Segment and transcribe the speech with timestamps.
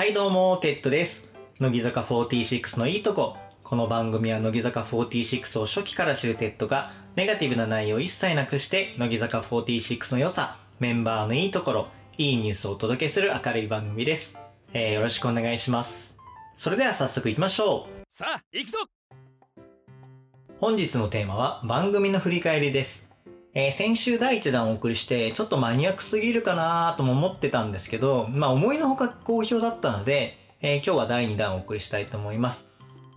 [0.00, 1.30] はいどうも、テッドです。
[1.58, 3.36] 乃木坂46のいいとこ。
[3.62, 14.38] この番組は乃木坂46を初期から知るテッドが、ネガティブな内容を一切なくして、乃木坂46の良さ、メンバーのいいところ、いいニュースをお届けする明るい番組です。
[14.72, 16.16] えー、よろしくお願いします。
[16.54, 18.02] それでは早速行きましょう。
[18.08, 18.78] さあ行くぞ
[20.60, 23.09] 本日のテーマは番組の振り返りです。
[23.52, 32.68] えー先週第1弾をお送りして、ちょっとマニアックすぎるかなとも思ってたんですけど、まあ思いのほか好評だったので、えー今日は第2弾をお送りしたいと思います。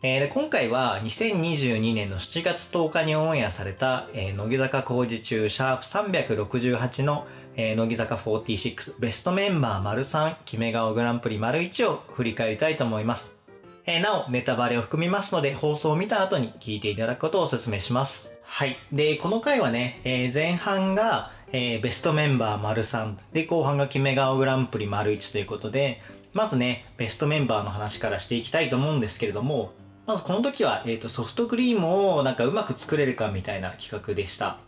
[0.02, 13.43] えーで今回は2022年の7月10日にオンエアされた、えー乃木坂工事中シャープ368の、えー乃木坂46ベストメンバー丸3決め顔グランプリ丸1を振り返りたいと思います。
[13.86, 18.40] えーなお、ネタバレを含みますので、放送を見た後に聞いていただくことをお勧めします。
[18.44, 18.78] はい。
[18.94, 26.00] で、この回はね、えー前半が、えーベストメンバー丸3で、後半が決め顔グランプリ丸1ということで、
[26.32, 29.74] まずね、ベストメンバーの話からしていきたいと思うんですけれども、
[30.06, 34.60] まずこの時は、えっ、と、ソフトクリームをなんかうまく作れるかみたいな企画でした。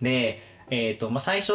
[0.00, 1.52] で、えっ、と、まあ、最初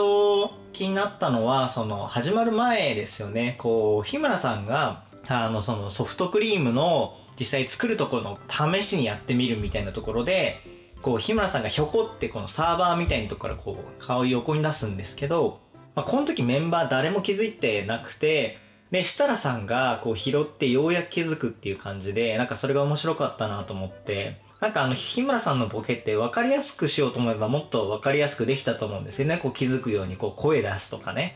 [0.71, 3.55] 気になったのは、その、始まる前ですよね。
[3.57, 10.61] こう、日村さんが、あの、そのソフトクリームの実際作るところの試しにやってみるみたいなところで、
[11.01, 15.59] こう、日村さんがひょこってこのサーバーみたいなとこからこう、顔を横に出すんですけど、
[15.95, 18.59] まあ、この時メンバー誰も気づいてなくて、
[18.91, 29.37] で、設楽さんがこう拾ってようやく気づくっていう感じで、なんかそれが面白かったなと思って、なんかあの、日村さんのボケって分かりやすくしようと思えばもっと分かりやすくできたと思うんですよね。
[29.37, 31.35] こう気づくようにこう声出すとかね。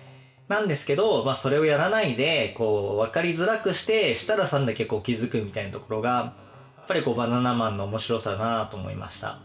[0.52, 6.10] なんですけど、まあそれをやらないで、こう分かりづらくして、設楽さんだけこう気づくみたいなところが、
[6.78, 9.40] やっぱりこうバナナマンの面白さだなと思いました。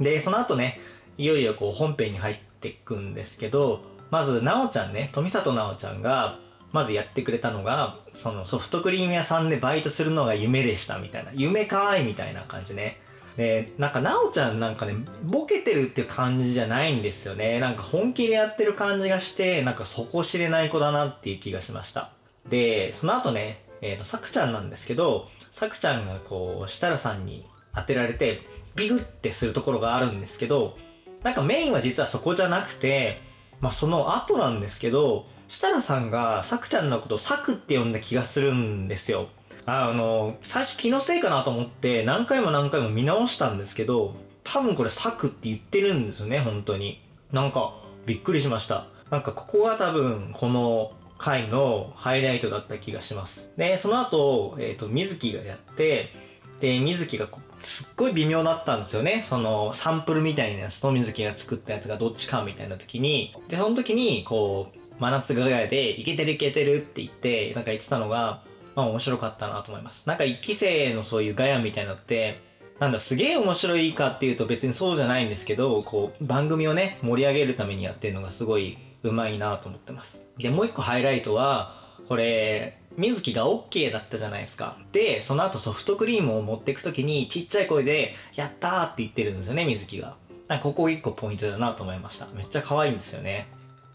[0.00, 0.80] で、その後ね、
[1.16, 6.38] いよいよこう本編に入っていくんですけど、まず、なおちゃんね、富里なおちゃんが、
[6.72, 11.30] まずやってくれたのが、そのソフトクリーム屋さんでバイトするのが夢でしたみたいな。
[11.34, 13.00] 夢かーいみたいな感じね。
[13.38, 17.60] で、なんかなおちゃんなんかね、ボケてるっていう感じじゃないんですよね。
[17.60, 22.10] なんか本気でやってる感じがして、なんか底知れない子だなっていう気がしました。
[22.48, 27.46] で、その後ね、えっ、と、さくちゃんなんですけど、さくちゃんがこう、設楽さんに
[27.76, 28.42] 当てられて、
[28.74, 30.76] ビグってするところがあるんですけど、
[31.22, 33.20] なんかメインは実はそこじゃなくて、
[33.60, 39.28] まあその後なんですけど、設楽さんがさくちゃんのことをサクって呼んだ気がするんですよ。
[39.70, 47.02] あの、最初気のせいかなと思って何回も何回も見直したんですけど、多分これサクって言ってるんですよね、本当に。
[47.32, 47.74] なんか、
[48.06, 48.86] びっくりしました。
[49.10, 53.50] なんかここが多分この回のハイライトだった気がします。
[53.58, 56.14] で、その後、えっ、と、水木がやって、
[56.60, 57.28] で、水木が
[57.60, 59.20] すっごい微妙だったんですよね。
[59.22, 63.36] そのサンプルみたいなやつと水木が作ったやつがどっちかみたいな時に。
[63.48, 68.42] で、その時に、こう、真夏がガヤで、いけてるいけてるって言って、なんか言ってたのが、
[68.78, 70.06] まあ面白かったなと思います。
[70.06, 72.40] なんか一期生のそういうガヤみたいなのって、
[72.78, 80.24] なんだ、すげえ面白いかっていうと別にそうじゃないんですけど、こう、番組をね、盛り上げるためにやってるのがすごいうまいなと思ってます。
[80.38, 81.74] で、もう一個ハイライトは、
[82.06, 84.76] これ、水木が OK だったじゃないですか。
[84.92, 90.14] で、その後ソフトクリームを持っていくときにちっちゃい声で、やったーって言ってるんですよね、水木が。
[90.46, 92.28] なんかここ一個ポイントだなと思いました。
[92.32, 93.48] めっちゃ可愛いんですよね。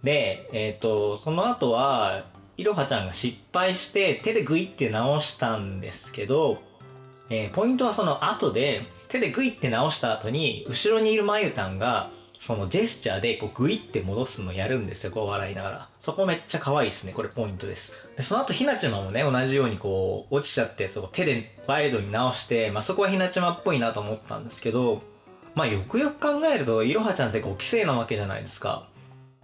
[0.04, 2.26] で、えっ、と、その後は、
[2.58, 6.62] いろはちゃんが失敗して手でグイって直したんですけど、
[7.30, 15.90] えーポイントはその後で手でグイって直した後に後ろにいるまゆたんがそのジェスチャーでこうグイって戻すのをやるんですよこう笑いながら。
[15.98, 17.96] そこめっちゃ可愛いですねこれポイントです。
[18.18, 25.02] でその後ひなちまもね同じようにこう落ちちゃったやつを手でワイルドに直して、まあ、そこはひなちまっぽいなと思ったんですけど
[25.56, 28.88] まあよくよく考えるといろはちゃんって5期生なわけじゃないですか。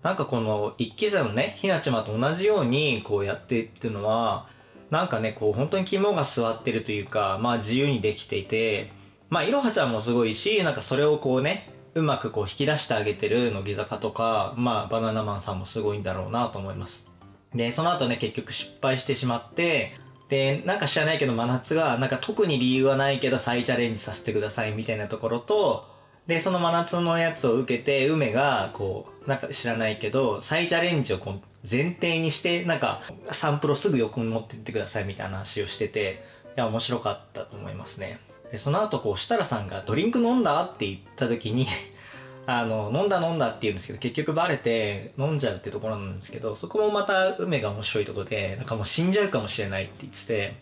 [0.02, 4.48] なんかこの一期生のね、ひなちまと同じようにこうやってっていうのは、
[4.90, 8.92] なんかね、こう本当に肝が据わってるというか、まあ自由にできていて、
[9.30, 17.12] まあいろはちゃんもすごいし、なんかそれをこうね、うまくこう引き出してあげてる乃木坂とか、まあバナナマンさんもすごいんだろうなと思います。
[17.54, 19.94] で、その後ね、結局失敗してしまって、
[20.30, 25.99] で、なんか知らないけど真夏が、なんか特に理由はないけど再チャレンジさせてくださいみたいなところと、
[26.30, 36.24] で、その真夏のやつを受けて、梅が、こう、なんか知らないけど、再チャレンジをこう前提にして、なんか、サンプルをすぐ横に持ってってくださいみたいな話をしてて、
[36.56, 38.20] いや、面白かったと思いますね。
[38.52, 41.66] で、その後、こう、設楽さんがドリンク飲んだって言った時に、
[42.46, 50.56] あの、飲んだ飲んだって言うんですけど、結局バレて飲んじゃうってところなんですけど、そこもまた梅が面白いとこで、なんかもう死んじゃうかもしれないって言ってて、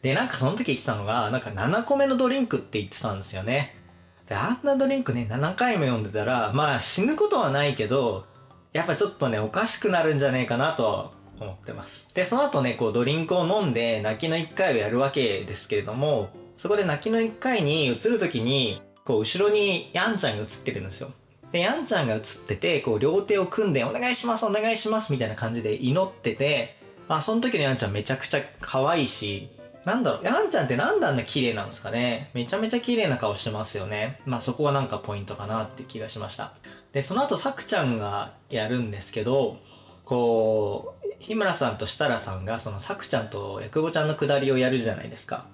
[0.00, 3.81] で、なんかその時言ってたのが、なんか7個目のドリンクって言ってたんですよね。
[4.26, 8.26] で、あんなドリンクね、7回も読んでたら、まあ死ぬことはないけど、
[8.72, 12.08] やっぱちょっとね、おかしくなるんじゃねえかなと思ってます。
[12.14, 21.10] で、その後ね、こうドリンクを飲んで泣きの1回をやるわけですけれども、そこで泣きの1回に移る時に、こう後ろにヤンちゃんが映ってるんですよ。
[21.50, 26.78] で、ヤンちゃんが映ってて、こう両手を組んでお願いしますお願いしますみたいな感じで祈ってて、
[27.08, 29.50] まあその時のヤンちゃんめちゃくちゃ可愛いし、
[29.84, 32.30] なんだろう、ヤンちゃんってなんであんな綺麗なんですかね？
[32.34, 34.20] めちゃめちゃ綺麗な顔してますよね。
[34.26, 36.52] まあそこがなんかポイントかなって気がしました。
[36.92, 39.58] で、その後さくちゃんがやるんですけど、
[40.04, 45.46] こう、日村さんと設楽さんがそのさくちゃんとやくぼちゃんのくだりをやるじゃないですか。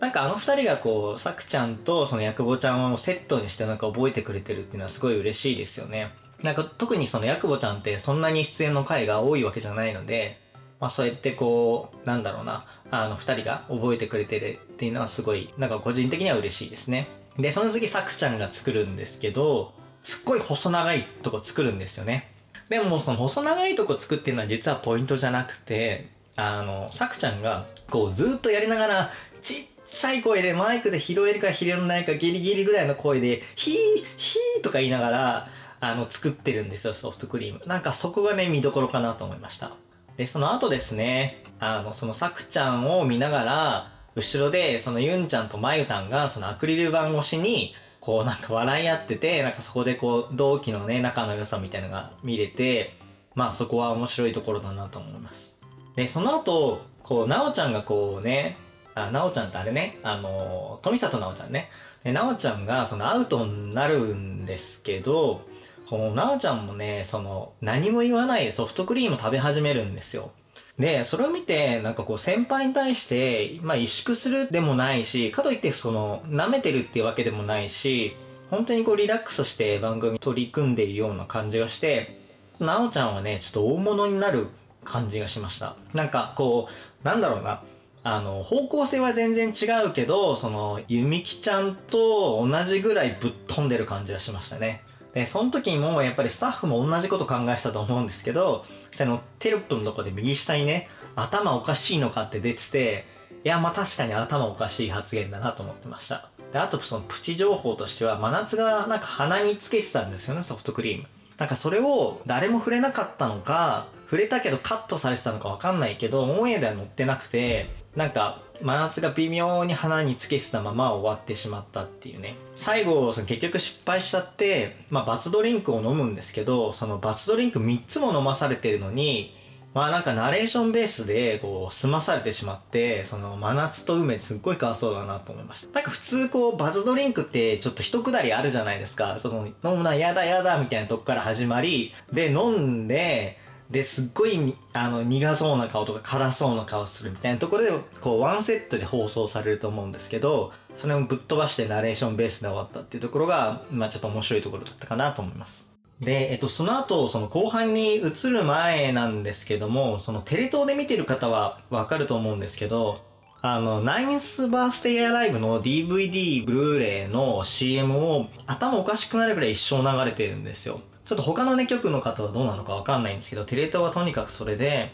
[0.00, 6.10] なんかあの二人がこう、さくちゃんとそのやくぼちゃんをセットにしてなんか覚えてくれてるっていうのはすごい嬉しいですよね。
[6.42, 10.38] なんか特にそのやくぼちゃんってそんなに出演の回が多いわけじゃないので、
[10.80, 17.08] まあそうやってこう、なんだろうな、あの二人が覚えてくれてるっていうのはすごい、なんか個人的には嬉しいですね。
[17.38, 22.30] で、その次さくちゃんが作るんですけど、すっごい細長いとこ作るんですよね。
[22.68, 33.74] でもその細長いとこ作ってるのは実はポイントじゃなくて、あの、さくちゃんがこうずっとやりながら、ちっちゃい声でマイクで拾えるか拾えないかギリギリぐらいの声で、ヒー、
[34.16, 35.48] ヒーとか言いながら、
[35.80, 37.60] あの、作ってるんですよ、ソフトクリーム。
[37.66, 39.72] なんかそこがね、見どころかなと思いました。
[40.16, 52.96] で、その後ですね、あの、そのさくちゃんを見ながら、後ろで、そのユンちゃんとまゆたんが、そのアクリル板越しに、こうなんか笑い合ってて、なんかそこでこう、同期のね、仲の良さみたいなのが見れて、
[53.34, 55.54] まあそこは面白いところだなと思います。
[55.96, 58.56] で、その後、こう、なおちゃんがこうね、
[58.94, 61.68] あ、なおちゃんってあれね、あの、富里なおちゃんね。
[62.02, 65.42] で、なおちゃんがそのアウトになるんですけど、
[65.88, 70.32] このなおちゃんもね、その、何も言わないソフトクリーム食べ始めるんですよ。
[70.78, 78.16] で、それを見て、なんかこう先輩に対して、まあ萎縮するでもないし、かといってその、舐めてるっていうわけでもないし、
[78.50, 82.18] 本当にこうリラックスして番組取り組んでいるような感じがして、
[82.58, 84.48] なおちゃんはね、ちょっと大物になる
[84.84, 85.76] 感じがしました。
[85.94, 87.62] なんかこう、なんだろうな。
[88.02, 94.82] あの、方向性は全然違うけど、その、ゆみきちゃんと同じぐらいぶっ飛んでる感じがしましたね。
[95.16, 103.06] で、その時にもやっぱりスタッフも同じこと考えしたと思うんですけど、そのテロップのとこで右下にね、頭おかしいのかって出てて、
[103.42, 106.28] いや、まあ確かに頭おかしい発言だなと思ってました。
[106.52, 111.06] で、あとそのプチ情報としては、真夏がなんか鼻につけてたんですよね、ソフトクリーム。
[111.38, 122.34] なんかそれを誰も触れなかったのか、触れたけどカットされてたのかわかんないけど、オンエアでは載ってなくて、なんか真夏が微妙に鼻につけてたまま終わってしまったっていうね。
[122.54, 129.34] 最後その結局失敗しちゃってまあバツドリンクを飲むんですけどそのバツドリンク3つも飲まされてるのに
[129.72, 135.72] まあなんかナレーションベースでこう済まされてしまってその真夏と梅すっごいかわそうだなと思いました。
[135.74, 139.18] なんか普通こうバツドリンクってちょっと一くだりあるじゃないですか。
[139.18, 143.38] その飲むなやだやだみたいなとこから始まりで飲んで
[143.70, 163.00] ですっごいあの苦そうな顔とか辛そうな顔するみたいなところでこうワンセットで放送されると思うんですけどそれをぶっ飛ばしてナレーションベースで終わったっていうところがまあちょっと面白いところだったかなと思いますで、えっと、その後、その後半に移る前なんですけども、そのテレ東で見てる方はわかると思うんですけど、
[163.40, 170.80] あの、ナインスバースデイアライブの DVD、ブルーレイの CM を頭おかしくなるぐらい一生流れてるんですよ。
[171.06, 174.92] ちょっと他のね、局の方はどうなのかわかんないんですけど、テレ東はとにかくそれで、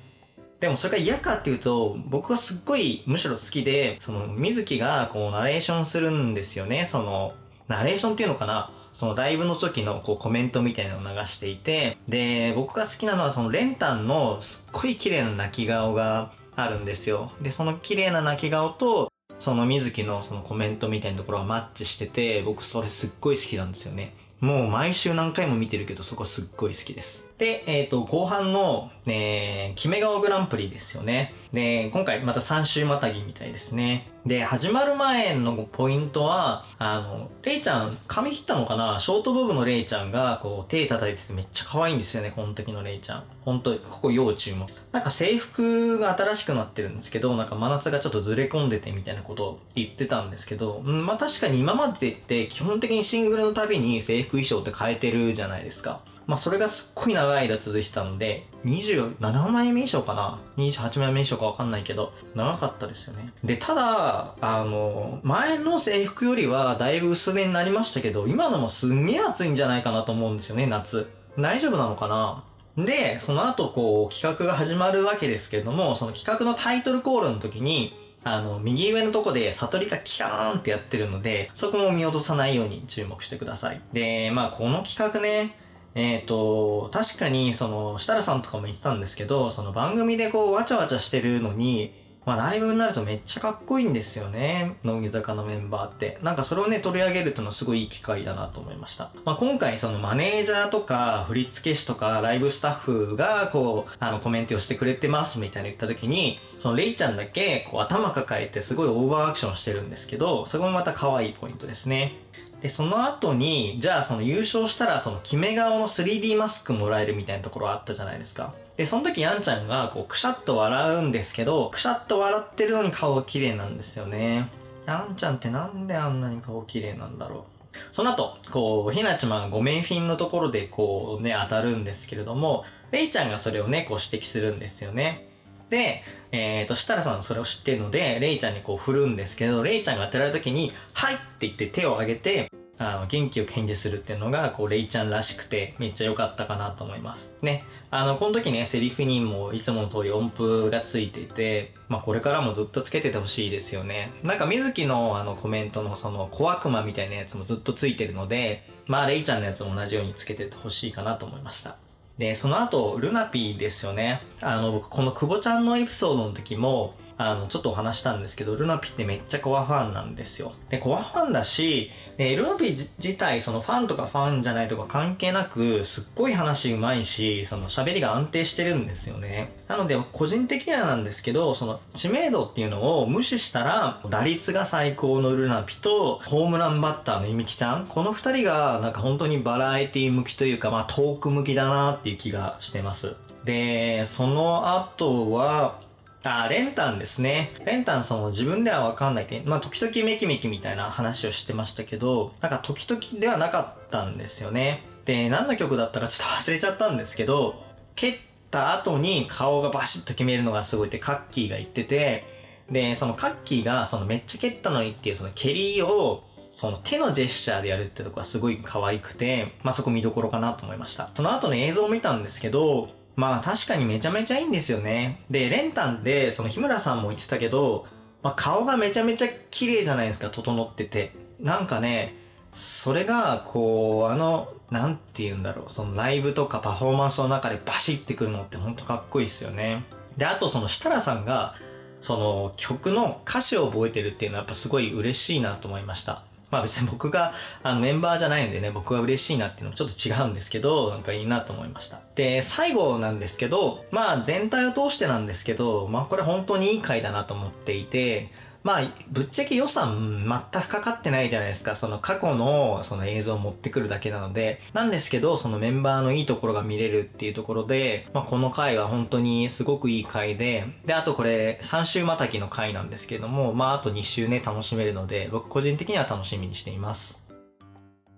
[0.60, 6.84] でもそれが嫌かっていうと、僕はすっごいむしろ好きで、その、水木がこうナレーションするんですよね。
[6.84, 7.32] その、
[7.66, 8.70] ナレーションっていうのかな？
[8.92, 17.32] そのライブの時のこうコメントみたいなのを流していて、で、僕が好きなのはそのレンタンのすっごい綺麗な泣き顔があるんですよ。
[17.40, 24.14] で、その綺麗な泣き顔と、その水木のそのコメントみたいなところがマッチしてて、僕それすっごい好きなんですよね。
[24.43, 27.29] もう毎週何回も見てるけど、そこすっごい好きです。
[27.39, 31.32] で、えっ、ー、と、後半の、えー、キメ顔グランプリですよね。
[31.53, 34.08] で、今回また3週またぎみたいですね。
[34.24, 39.00] で、始まる前のポイントは、あの、レイちゃん、髪切ったのかな？
[39.00, 43.24] ショートボブのレイちゃんが、こう、手叩いててめっちゃ可愛いんですよね、この時のレイちゃん。
[43.44, 44.69] 本当ここ要注目。
[44.93, 56.00] なんか制服が新しくなってるんですけど、なんか真夏がちょっとずれ込んでてみたいなことを言ってたんですけど、うん、まあ確かに今までって基本的にシングルのたびに制服衣装って変えてるじゃないですか。
[56.26, 63.32] まあそれがすっごい長い間続いてたので、27枚目以上かな ?28 枚目以上かわかんないけど、長かったですよね。
[63.43, 71.08] で、ただ、あの、前の制服よりはだいぶ薄手になりましたけど、今のもすんげえ暑いんじゃないかなと思うんですよね、夏。
[71.38, 72.44] 大丈夫なのかな？
[72.76, 83.81] で、その後こう企画が始まるわけですけれども、その企画のタイトルコールの時に、あの、右上のとこで悟りがキャーンってやってるので、そこも見落とさないように注目してください。
[83.93, 85.56] で、まあこの企画ね、
[85.94, 91.93] えっ、ー、と、確かに、その、設楽さんとかも言ってたんですけど、その番組でこう、わちゃわちゃしてるのに、
[92.25, 94.77] まあ、ライブになるとめっちゃかっこいいんですよね。
[94.84, 96.19] 乃木坂のメンバーって。
[96.22, 99.11] なんかそれをね、取り上げるってのすごいいい機会だなと思いました。
[99.25, 112.21] まあ、今回そのマネージャーとか振付師とかライブスタッフがこう、あのコメントをしてくれてますみたいな言った時に、そのレイちゃんだけこう頭抱えてすごいオーバーアクションしてるんですけど、そこもまた可愛いポイントですね。
[112.62, 118.54] で、その後に、じゃあその優勝したらその決め顔の 3D マスクもらえるみたいなところあったじゃないですか。
[118.76, 124.48] で、その時ヤンちゃんがこうくしゃっと笑うんですけど、くしゃっと笑ってるのに顔が綺麗なんですよね。
[124.86, 127.52] ヤンちゃんってなんであんなに顔綺麗なんだろう。
[127.90, 135.31] その後、こう、ひなちまがごめんフィンのところでこうね、当たるんですけれども、レイちゃんがそれをね、こう指摘するんですよね。
[135.72, 136.02] で、
[136.32, 147.36] えっ、ー、と、設楽さんそれを知ってるので、レイちゃんにこう振るんですけど、レイちゃんが当てられる時に、はいって言って手を挙げて、あの元気よく返事するっていうのがこうレイちゃんらしくてめっちゃ良かったかなと思います。
[147.41, 147.62] ね。
[147.91, 154.10] あのこの時ねセリフにもいつもの通り音符がついていてまあこれからもずっとつけててほしいですよね。
[154.24, 161.76] なんか水木のあのコメントのその小悪魔みたいなやつもずっとついてるのでまあレイちゃんのやつも同じようにつけててほしいかなと思いました。
[162.22, 164.22] でその後ルナピーですよね。
[164.41, 166.94] あの僕この久保ちゃんのエピソードの時も
[167.31, 170.52] あの、ちょっとお話したんですけど、ルナピってめっちゃコアファンなんですよ。
[170.69, 179.52] で、コアファンだし、でルナピ自体、そのファンとかファンじゃないとか関係なく、すっごい話うまいし、その喋りが安定してるんですよね。
[179.69, 193.14] なので、個人的にはなんですけど、その知名度っていうのを無視したら、打率が最高のルナピと、ホームランバッターのゆみきちゃん、この二人が、なんか本当にバラエティ向きというか、まあトーク向きだなっていう気がしてます。
[193.44, 195.81] で、その後は、
[196.24, 197.52] あ、レンタンですね。
[197.64, 204.84] レンタンその自分ではわかんないけど、まあ時々メキメキみたいな話をしてましたけど、なんか時々ではなかったんですよね。
[205.05, 207.64] で、何の曲だったかちょっと忘れちゃったんですけど、
[207.96, 208.17] 蹴っ
[208.50, 212.24] た後に顔がバシッと決めるのがすごいってカッキーが言ってて、
[212.70, 221.10] で、そのカッキーがそのめっちゃ蹴ったのにっていうその蹴りをその手のジェスチャーでやるってとこがすごい可愛くて、まあそこ見どころかなと思いました。
[221.14, 225.24] その後の映像を見たんですけど、まあ確かにめちゃめちゃいいんですよね。
[225.31, 227.86] で、レンタンで、その日村さんも言ってたけど、
[228.22, 231.12] まあ顔がめちゃめちゃ綺麗じゃないですか、整ってて。
[231.40, 232.14] なんかね、
[232.52, 239.84] それが、こう、あの、なんて言うんだろう、そのライブとかパフォーマンスの中でバシってくるのってほんとかっこいいっすよね。
[240.16, 241.54] で、あとその設楽さんが、
[242.00, 246.22] その曲の歌詞を覚えてるっていうのはやっぱすごい嬉しいなと思いました。
[246.52, 247.32] まあ別に僕が
[247.62, 252.00] あのメンバーじゃないんでね、僕は嬉しいなっていうのもちょっと違うんですけど、なんかいいなと思いました。
[252.14, 258.30] で、最後なんですけど、まあ全体を通してなんですけど、まあこれ本当にいい回だなと思っていて、
[258.62, 261.74] まあ、ぶっちゃけ予算全くかかってないじゃないですか。
[261.74, 264.60] その過去のその映像を持ってくるだけなので。
[264.72, 277.22] なんですけど、そのメンバーのいいところが見れるっていうところで、まあこの回は本当にすごくいい回で、で、あとこれ3週またぎの回なんですけれども、まああと2週ね楽しめるので、僕個人的には楽しみにしています。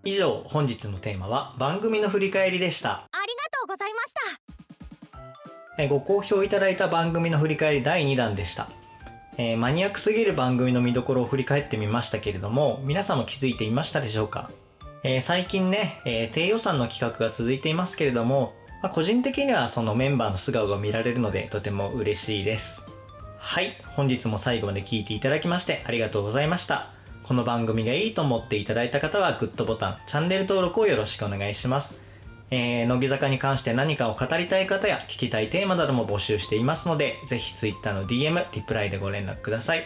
[0.05, 2.91] 以上、本日のテーマは番組の振り返りでした。
[2.91, 5.89] ありがとうございました。
[5.89, 8.69] ご好評いただいた番組の振り返り第2弾でした。
[9.37, 14.51] えー、マニアックすぎる番組の見どころを振り返ってみましたけれども、皆さんも気づいていましたでしょうか、
[15.03, 22.87] えー、最近ね、えー、低予算の企画が続いていますけれども、まあ、個人的にはそのメンバーの素顔が見られるのでとても嬉しいです。
[23.39, 26.89] はい、本日も最後まで聞いていただきましてありがとうございました。
[27.23, 31.99] この番組がいいと思っていただいた方はグッドボタン、チャンネル登録をよろしくお願いします。
[32.51, 39.85] えー、乃木坂に関して何かを語りたい方や聞きたいテーマなども募集していますので、ぜひ Twitter の DM、リプライでご連絡ください。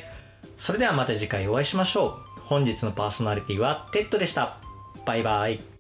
[0.57, 2.41] それではまた次回お会いしましょう。
[2.47, 4.59] 本日のパーソナリティはテッドでした。
[5.07, 5.78] バイバイ。